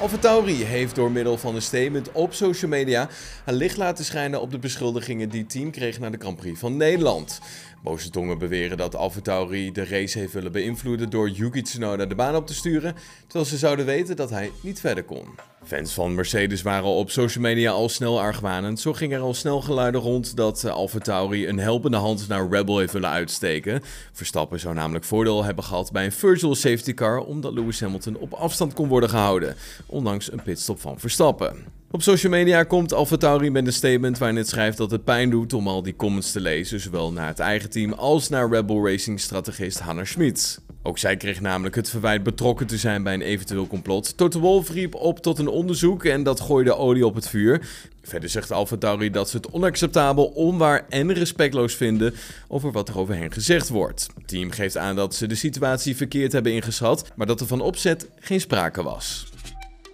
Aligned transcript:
AlphaTauri 0.00 0.64
heeft 0.64 0.94
door 0.94 1.10
middel 1.10 1.38
van 1.38 1.54
een 1.54 1.62
statement 1.62 2.12
op 2.12 2.34
social 2.34 2.70
media 2.70 3.08
een 3.44 3.54
licht 3.54 3.76
laten 3.76 4.04
schijnen 4.04 4.40
op 4.40 4.50
de 4.50 4.58
beschuldigingen 4.58 5.28
die 5.28 5.40
het 5.40 5.50
team 5.50 5.70
kreeg 5.70 5.98
na 5.98 6.10
de 6.10 6.18
Grand 6.18 6.36
Prix 6.36 6.58
van 6.58 6.76
Nederland. 6.76 7.40
Boze 7.82 8.10
tongen 8.10 8.38
beweren 8.38 8.76
dat 8.76 8.96
AlphaTauri 8.96 9.72
de 9.72 9.84
race 9.84 10.18
heeft 10.18 10.32
willen 10.32 10.52
beïnvloeden 10.52 11.10
door 11.10 11.30
Yuki 11.30 11.62
Tsunoda 11.62 12.06
de 12.06 12.14
baan 12.14 12.36
op 12.36 12.46
te 12.46 12.54
sturen, 12.54 12.94
terwijl 13.26 13.44
ze 13.44 13.56
zouden 13.56 13.86
weten 13.86 14.16
dat 14.16 14.30
hij 14.30 14.50
niet 14.60 14.80
verder 14.80 15.04
kon. 15.04 15.26
Fans 15.68 15.92
van 15.92 16.14
Mercedes 16.14 16.62
waren 16.62 16.84
op 16.84 17.10
social 17.10 17.44
media 17.44 17.70
al 17.70 17.88
snel 17.88 18.20
argwanend. 18.20 18.80
Zo 18.80 18.92
ging 18.92 19.12
er 19.12 19.20
al 19.20 19.34
snel 19.34 19.60
geluiden 19.60 20.00
rond 20.00 20.36
dat 20.36 20.64
AlphaTauri 20.64 21.48
een 21.48 21.58
helpende 21.58 21.96
hand 21.96 22.28
naar 22.28 22.48
Red 22.48 22.66
Bull 22.66 22.78
heeft 22.78 22.92
willen 22.92 23.10
uitsteken. 23.10 23.82
Verstappen 24.12 24.60
zou 24.60 24.74
namelijk 24.74 25.04
voordeel 25.04 25.44
hebben 25.44 25.64
gehad 25.64 25.92
bij 25.92 26.04
een 26.04 26.12
virtual 26.12 26.54
safety 26.54 26.94
car 26.94 27.18
omdat 27.18 27.52
Lewis 27.52 27.80
Hamilton 27.80 28.16
op 28.16 28.32
afstand 28.32 28.72
kon 28.74 28.88
worden 28.88 29.08
gehouden, 29.08 29.56
ondanks 29.86 30.32
een 30.32 30.42
pitstop 30.42 30.80
van 30.80 30.98
Verstappen. 30.98 31.56
Op 31.90 32.02
social 32.02 32.32
media 32.32 32.62
komt 32.62 32.94
AlphaTauri 32.94 33.50
met 33.50 33.66
een 33.66 33.72
statement 33.72 34.18
waarin 34.18 34.36
het 34.36 34.48
schrijft 34.48 34.76
dat 34.76 34.90
het 34.90 35.04
pijn 35.04 35.30
doet 35.30 35.52
om 35.52 35.68
al 35.68 35.82
die 35.82 35.96
comments 35.96 36.32
te 36.32 36.40
lezen, 36.40 36.80
zowel 36.80 37.12
naar 37.12 37.28
het 37.28 37.38
eigen 37.38 37.70
team 37.70 37.92
als 37.92 38.28
naar 38.28 38.50
Red 38.50 38.66
Bull 38.66 38.84
Racing 38.84 39.20
strategist 39.20 39.78
Hannah 39.78 40.04
Schmitz. 40.04 40.58
Ook 40.82 40.98
zij 40.98 41.16
kreeg 41.16 41.40
namelijk 41.40 41.74
het 41.74 41.90
verwijt 41.90 42.22
betrokken 42.22 42.66
te 42.66 42.76
zijn 42.76 43.02
bij 43.02 43.14
een 43.14 43.22
eventueel 43.22 43.66
complot. 43.66 44.16
Toto 44.16 44.40
Wolff 44.40 44.70
riep 44.70 44.94
op 44.94 45.18
tot 45.18 45.38
een 45.38 45.48
onderzoek 45.48 46.04
en 46.04 46.22
dat 46.22 46.40
gooide 46.40 46.76
olie 46.76 47.06
op 47.06 47.14
het 47.14 47.28
vuur. 47.28 47.68
Verder 48.02 48.28
zegt 48.28 48.50
AlphaTauri 48.50 49.10
dat 49.10 49.30
ze 49.30 49.36
het 49.36 49.50
onacceptabel, 49.50 50.24
onwaar 50.24 50.86
en 50.88 51.12
respectloos 51.12 51.74
vinden 51.74 52.14
over 52.48 52.72
wat 52.72 52.88
er 52.88 52.98
over 52.98 53.16
hen 53.16 53.32
gezegd 53.32 53.68
wordt. 53.68 54.08
Het 54.14 54.28
team 54.28 54.50
geeft 54.50 54.76
aan 54.76 54.96
dat 54.96 55.14
ze 55.14 55.26
de 55.26 55.34
situatie 55.34 55.96
verkeerd 55.96 56.32
hebben 56.32 56.52
ingeschat, 56.52 57.10
maar 57.14 57.26
dat 57.26 57.40
er 57.40 57.46
van 57.46 57.60
opzet 57.60 58.08
geen 58.20 58.40
sprake 58.40 58.82
was. 58.82 59.26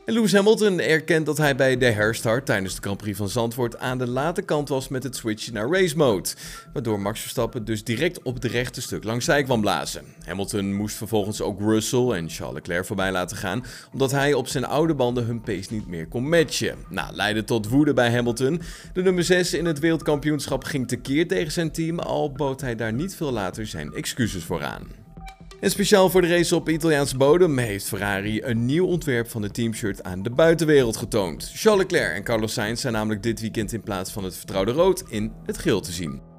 Lewis 0.07 0.33
Hamilton 0.33 0.81
erkent 0.81 1.27
dat 1.27 1.39
hij 1.39 1.57
bij 1.57 1.77
de 1.77 1.91
herstart 1.91 2.47
tijdens 2.47 2.75
de 2.75 2.81
Grand 2.83 2.97
Prix 2.97 3.19
van 3.19 3.29
Zandvoort 3.29 3.79
aan 3.79 3.99
de 3.99 4.07
late 4.07 4.43
kant 4.43 4.69
was 4.69 4.89
met 4.89 5.03
het 5.03 5.17
switch 5.17 5.53
naar 5.53 5.69
race 5.69 5.97
mode. 5.97 6.29
Waardoor 6.73 7.01
Max 7.01 7.21
Verstappen 7.21 7.65
dus 7.65 7.85
direct 7.85 8.23
op 8.23 8.35
het 8.35 8.45
rechte 8.45 8.83
stuk 8.83 9.05
langs 9.05 9.27
kwam 9.27 9.61
blazen. 9.61 10.05
Hamilton 10.27 10.75
moest 10.75 10.97
vervolgens 10.97 11.41
ook 11.41 11.61
Russell 11.61 12.09
en 12.11 12.31
Charles 12.31 12.55
Leclerc 12.55 12.85
voorbij 12.85 13.13
laten 13.13 13.37
gaan, 13.37 13.65
omdat 13.93 14.11
hij 14.11 14.35
op 14.35 14.49
zijn 14.49 14.65
oude 14.65 14.95
banden 14.95 15.25
hun 15.25 15.41
pace 15.41 15.73
niet 15.73 15.87
meer 15.87 16.07
kon 16.07 16.29
matchen. 16.29 16.79
Nou, 16.89 17.15
leidde 17.15 17.45
tot 17.45 17.69
woede 17.69 17.93
bij 17.93 18.11
Hamilton. 18.11 18.61
De 18.93 19.03
nummer 19.03 19.25
6 19.25 19.55
in 19.55 19.65
het 19.65 19.79
wereldkampioenschap 19.79 20.65
ging 20.65 20.89
tekeer 20.89 21.29
tegen 21.29 21.53
zijn 21.53 21.73
team, 21.73 21.99
al 21.99 22.33
bood 22.33 22.61
hij 22.61 22.75
daar 22.75 22.93
niet 22.93 23.15
veel 23.15 23.33
later 23.33 23.67
zijn 23.67 23.95
excuses 23.95 24.45
voor 24.45 24.63
aan. 24.63 25.04
En 25.61 25.71
speciaal 25.71 26.11
voor 26.11 26.21
de 26.21 26.29
race 26.29 26.57
op 26.57 26.69
Italiaanse 26.69 27.17
bodem 27.17 27.59
heeft 27.59 27.89
Ferrari 27.89 28.43
een 28.43 28.65
nieuw 28.65 28.87
ontwerp 28.87 29.31
van 29.31 29.43
de 29.43 29.51
teamshirt 29.51 30.03
aan 30.03 30.23
de 30.23 30.31
buitenwereld 30.31 30.97
getoond. 30.97 31.51
Charles 31.55 31.83
Leclerc 31.83 32.17
en 32.17 32.25
Carlos 32.25 32.53
Sainz 32.53 32.81
zijn 32.81 32.93
namelijk 32.93 33.23
dit 33.23 33.41
weekend 33.41 33.73
in 33.73 33.83
plaats 33.83 34.13
van 34.13 34.25
het 34.25 34.37
vertrouwde 34.37 34.73
rood 34.73 35.05
in 35.09 35.33
het 35.45 35.59
geel 35.59 35.81
te 35.81 35.93
zien. 35.93 36.34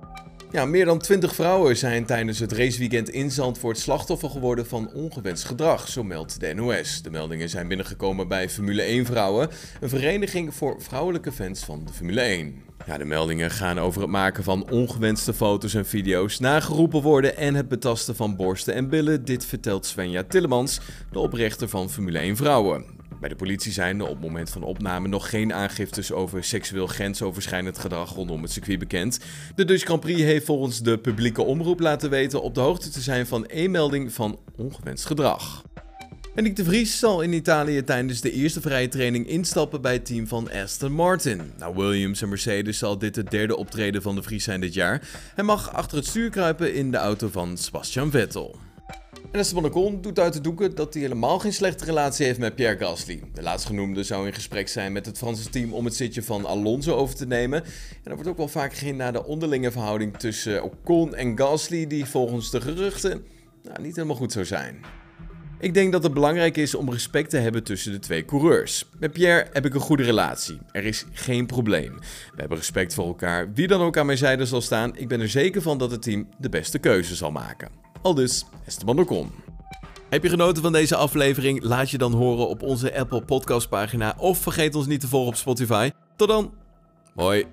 Ja, 0.51 0.65
meer 0.65 0.85
dan 0.85 0.99
20 0.99 1.35
vrouwen 1.35 1.77
zijn 1.77 2.05
tijdens 2.05 2.39
het 2.39 2.51
raceweekend 2.51 3.09
in 3.09 3.31
Zandvoort 3.31 3.77
slachtoffer 3.77 4.29
geworden 4.29 4.67
van 4.67 4.91
ongewenst 4.93 5.45
gedrag, 5.45 5.87
zo 5.87 6.03
meldt 6.03 6.39
de 6.39 6.53
NOS. 6.53 7.01
De 7.01 7.09
meldingen 7.09 7.49
zijn 7.49 7.67
binnengekomen 7.67 8.27
bij 8.27 8.49
Formule 8.49 8.81
1 8.81 9.05
Vrouwen, 9.05 9.49
een 9.81 9.89
vereniging 9.89 10.53
voor 10.55 10.81
vrouwelijke 10.81 11.31
fans 11.31 11.63
van 11.63 11.85
de 11.85 11.93
Formule 11.93 12.21
1. 12.21 12.63
Ja, 12.85 12.97
de 12.97 13.05
meldingen 13.05 13.51
gaan 13.51 13.79
over 13.79 14.01
het 14.01 14.09
maken 14.09 14.43
van 14.43 14.69
ongewenste 14.69 15.33
foto's 15.33 15.73
en 15.73 15.85
video's, 15.85 16.39
nageroepen 16.39 17.01
worden 17.01 17.37
en 17.37 17.55
het 17.55 17.67
betasten 17.67 18.15
van 18.15 18.35
borsten 18.35 18.73
en 18.73 18.89
billen. 18.89 19.25
Dit 19.25 19.45
vertelt 19.45 19.85
Svenja 19.85 20.23
Tillemans, 20.23 20.79
de 21.11 21.19
oprichter 21.19 21.69
van 21.69 21.89
Formule 21.89 22.19
1 22.19 22.35
Vrouwen. 22.35 22.94
Bij 23.25 23.33
de 23.33 23.43
politie 23.43 23.71
zijn 23.71 24.01
op 24.01 24.09
het 24.09 24.21
moment 24.21 24.49
van 24.49 24.63
opname 24.63 25.07
nog 25.07 25.29
geen 25.29 25.53
aangiftes 25.53 26.11
over 26.11 26.43
seksueel 26.43 26.87
grensoverschrijdend 26.87 27.77
gedrag 27.77 28.13
rondom 28.13 28.41
het 28.41 28.51
circuit 28.51 28.79
bekend. 28.79 29.19
De 29.55 29.65
Dutch 29.65 29.83
Grand 29.83 29.99
Prix 29.99 30.21
heeft 30.21 30.45
volgens 30.45 30.81
de 30.81 30.97
publieke 30.97 31.41
omroep 31.41 31.79
laten 31.79 32.09
weten 32.09 32.41
op 32.41 32.55
de 32.55 32.59
hoogte 32.59 32.89
te 32.89 33.01
zijn 33.01 33.27
van 33.27 33.45
één 33.45 33.71
melding 33.71 34.13
van 34.13 34.39
ongewenst 34.55 35.05
gedrag. 35.05 35.63
En 36.35 36.43
Nick 36.43 36.55
de 36.55 36.63
Vries 36.63 36.99
zal 36.99 37.21
in 37.21 37.33
Italië 37.33 37.83
tijdens 37.83 38.21
de 38.21 38.31
eerste 38.31 38.61
vrije 38.61 38.87
training 38.87 39.27
instappen 39.27 39.81
bij 39.81 39.93
het 39.93 40.05
team 40.05 40.27
van 40.27 40.51
Aston 40.51 40.91
Martin. 40.91 41.51
Nou, 41.57 41.75
Williams 41.75 42.21
en 42.21 42.29
Mercedes 42.29 42.77
zal 42.77 42.97
dit 42.97 43.15
het 43.15 43.31
derde 43.31 43.57
optreden 43.57 44.01
van 44.01 44.15
de 44.15 44.23
Vries 44.23 44.43
zijn 44.43 44.61
dit 44.61 44.73
jaar. 44.73 45.01
Hij 45.35 45.43
mag 45.43 45.73
achter 45.73 45.97
het 45.97 46.07
stuur 46.07 46.29
kruipen 46.29 46.73
in 46.73 46.91
de 46.91 46.97
auto 46.97 47.27
van 47.27 47.57
Sebastian 47.57 48.11
Vettel. 48.11 48.55
En 49.31 49.39
Esteban 49.41 50.01
doet 50.01 50.19
uit 50.19 50.33
de 50.33 50.41
doeken 50.41 50.75
dat 50.75 50.93
hij 50.93 51.03
helemaal 51.03 51.39
geen 51.39 51.53
slechte 51.53 51.85
relatie 51.85 52.25
heeft 52.25 52.39
met 52.39 52.55
Pierre 52.55 52.85
Gasly. 52.85 53.23
De 53.33 53.41
laatstgenoemde 53.41 54.03
zou 54.03 54.27
in 54.27 54.33
gesprek 54.33 54.67
zijn 54.67 54.91
met 54.91 55.05
het 55.05 55.17
Franse 55.17 55.49
team 55.49 55.73
om 55.73 55.85
het 55.85 55.95
zitje 55.95 56.23
van 56.23 56.45
Alonso 56.45 56.95
over 56.95 57.15
te 57.15 57.25
nemen. 57.25 57.63
En 57.63 57.71
er 58.03 58.13
wordt 58.13 58.29
ook 58.29 58.37
wel 58.37 58.47
vaak 58.47 58.73
geen 58.73 58.95
naar 58.95 59.13
de 59.13 59.25
onderlinge 59.25 59.71
verhouding 59.71 60.17
tussen 60.17 60.63
Ocon 60.63 61.15
en 61.15 61.37
Gasly, 61.37 61.87
die 61.87 62.05
volgens 62.05 62.51
de 62.51 62.61
geruchten 62.61 63.25
nou, 63.65 63.81
niet 63.81 63.95
helemaal 63.95 64.15
goed 64.15 64.31
zou 64.31 64.45
zijn. 64.45 64.79
Ik 65.59 65.73
denk 65.73 65.91
dat 65.91 66.03
het 66.03 66.13
belangrijk 66.13 66.57
is 66.57 66.75
om 66.75 66.91
respect 66.91 67.29
te 67.29 67.37
hebben 67.37 67.63
tussen 67.63 67.91
de 67.91 67.99
twee 67.99 68.25
coureurs. 68.25 68.89
Met 68.99 69.11
Pierre 69.11 69.47
heb 69.53 69.65
ik 69.65 69.73
een 69.73 69.79
goede 69.79 70.03
relatie. 70.03 70.59
Er 70.71 70.85
is 70.85 71.05
geen 71.13 71.45
probleem. 71.45 71.93
We 72.33 72.39
hebben 72.39 72.57
respect 72.57 72.93
voor 72.93 73.05
elkaar. 73.05 73.53
Wie 73.53 73.67
dan 73.67 73.81
ook 73.81 73.97
aan 73.97 74.05
mijn 74.05 74.17
zijde 74.17 74.45
zal 74.45 74.61
staan, 74.61 74.97
ik 74.97 75.07
ben 75.07 75.21
er 75.21 75.29
zeker 75.29 75.61
van 75.61 75.77
dat 75.77 75.91
het 75.91 76.01
team 76.01 76.27
de 76.37 76.49
beste 76.49 76.79
keuze 76.79 77.15
zal 77.15 77.31
maken. 77.31 77.84
Al 78.05 78.13
dus, 78.13 78.45
Esteban 78.65 78.99
Ocon. 78.99 79.31
Heb 80.09 80.23
je 80.23 80.29
genoten 80.29 80.63
van 80.63 80.71
deze 80.71 80.95
aflevering? 80.95 81.63
Laat 81.63 81.89
je 81.89 81.97
dan 81.97 82.13
horen 82.13 82.47
op 82.47 82.61
onze 82.61 82.97
Apple 82.97 83.21
Podcast 83.21 83.69
pagina 83.69 84.15
of 84.17 84.37
vergeet 84.37 84.75
ons 84.75 84.87
niet 84.87 84.99
te 84.99 85.07
volgen 85.07 85.29
op 85.29 85.35
Spotify. 85.35 85.91
Tot 86.15 86.27
dan. 86.27 86.53
Hoi. 87.15 87.45